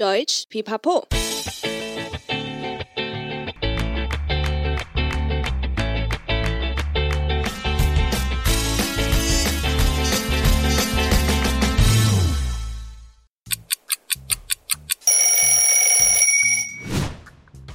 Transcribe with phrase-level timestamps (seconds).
[0.00, 1.04] Deutsch Pipapo。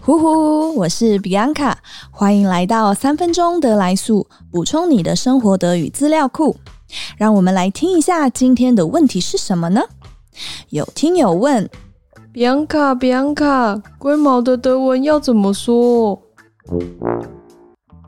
[0.00, 1.74] 呼呼，我是 Bianca，
[2.12, 6.56] 欢迎来到三分钟得来速，补充你的生活德语资料库。
[7.16, 9.82] 让我们来听一下今天的问题是什么呢？
[10.68, 11.68] 有听友问
[12.34, 16.20] ：Bianca，Bianca，龟毛的德文要怎么说？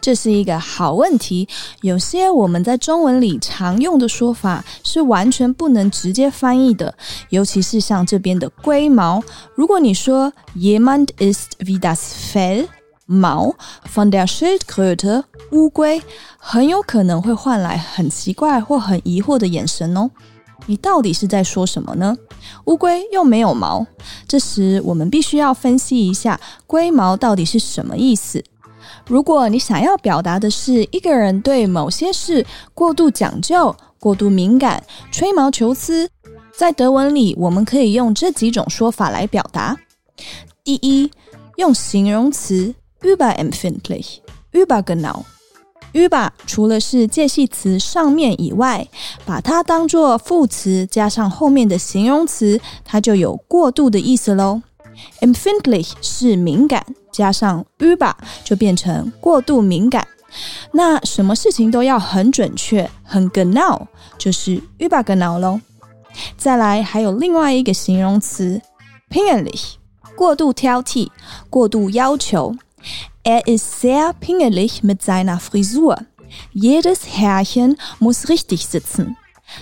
[0.00, 1.48] 这是一个好问题。
[1.80, 6.94] 有些我们在中文里常用的说法是完全不能直接翻译的，
[7.30, 9.20] 尤其是像这边的龟毛。
[9.56, 11.98] 如果你说 Jemand ist wie das
[12.32, 12.68] Fell
[13.06, 13.56] 毛
[13.92, 16.00] von der Schildkröte 乌龟，
[16.38, 20.10] 很有可能会换来很奇怪或很疑惑的眼神哦。
[20.66, 22.16] 你到底是在说什么呢？
[22.66, 23.86] 乌龟又没有毛。
[24.28, 28.44] 这时我们必须要分析一下龟毛到底是什么意思。
[29.06, 32.44] 如果你想要表达的是一个人对某些事
[32.74, 36.08] 过度讲究、过度敏感、吹毛求疵，
[36.56, 39.76] 在德文里我们可以用这几种说法来表达。
[40.64, 41.10] 第一，
[41.56, 44.18] 用形容词 überempfindlich、
[44.52, 45.22] übergenau。
[45.92, 48.86] Über 除了是介系词上面以外，
[49.24, 54.62] 把它当作副词加上后面的形容词，它就有过度的意思喽。
[55.20, 58.12] empfindlich 是敏感，加上 über
[58.44, 60.06] 就变成过度敏感。
[60.72, 63.86] 那什么事情都要很准确，很 genau，
[64.18, 65.60] 就是 übergenau 喽。
[66.36, 68.60] 再来还有另外一个形容词
[69.10, 69.74] pingelig
[70.16, 71.08] 过度挑剔，
[71.48, 72.54] 过度要求。
[73.25, 75.97] Er ist sehr pingelig mit seiner Frisur.
[76.53, 79.15] Jedes Härchen muss richtig sitzen.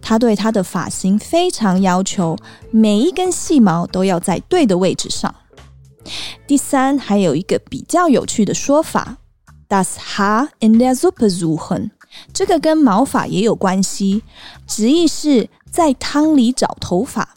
[0.00, 2.36] 他对他的发型非常要求，
[2.70, 5.34] 每一根细毛都要在对的位置上。
[6.46, 9.16] 第三，还有一个比较有趣的说法，
[9.68, 11.90] das Haar in der Suppe suchen，
[12.32, 14.22] 这个跟毛发也有关系，
[14.66, 17.28] 直译是在汤里找头发。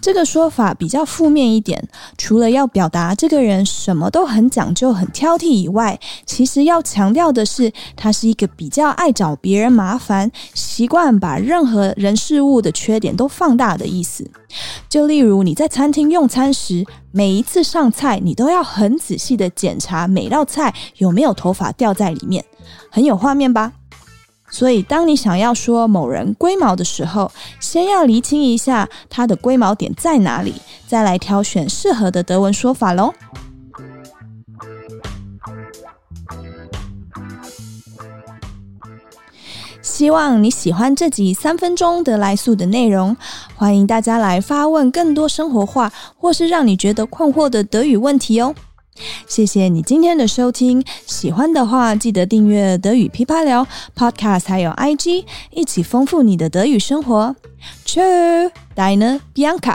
[0.00, 14.30] 这个说法比较负面一点，除了要表达这个人什么都很讲究、很挑剔以外，其实要强调的是，他是一个比较爱找别人麻烦、习惯把任何人事物的缺点都放大的意思。
[14.88, 22.44] 就例如你在餐厅用餐时，每一次上菜，你都要很仔细的检查每道菜有没有头发掉在里面，
[22.90, 23.72] 很有画面吧？
[24.54, 30.54] 所以，当你想要说某人龟毛的时候，先要厘清一下他的龟毛点在哪里，
[30.86, 33.14] 再来挑选适合的德文说法喽。
[39.80, 43.16] 希望你喜欢这集三分钟德来速的内容，
[43.56, 48.54] 欢迎大家来发问更多生活化或是让你觉得困惑的德语问题哦。
[49.26, 53.66] 谢谢你今天的收听，喜欢的话记得订阅德语噼啪聊
[53.96, 57.34] Podcast，还有 IG，一起丰富你的德语生活。
[57.86, 59.74] True Diner Bianca。